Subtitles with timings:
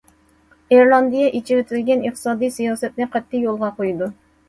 [0.73, 4.15] ئىرېلاندىيە ئېچىۋېتىلگەن ئىقتىسادىي سىياسەتنى قەتئىي يولغا قويىدۇ.